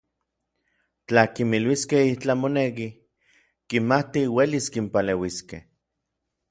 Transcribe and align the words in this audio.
Tla 1.07 1.23
kinmiluiskej 1.33 2.07
itlaj 2.13 2.37
moneki, 2.45 2.87
kimatij 3.69 4.27
uelis 4.35 4.67
kinpaleuiskej. 4.73 5.61